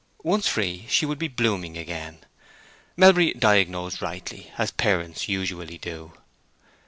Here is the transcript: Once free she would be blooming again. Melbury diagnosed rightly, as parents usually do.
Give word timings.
Once 0.23 0.47
free 0.47 0.87
she 0.89 1.05
would 1.05 1.19
be 1.19 1.27
blooming 1.27 1.77
again. 1.77 2.17
Melbury 2.97 3.35
diagnosed 3.35 4.01
rightly, 4.01 4.51
as 4.57 4.71
parents 4.71 5.29
usually 5.29 5.77
do. 5.77 6.13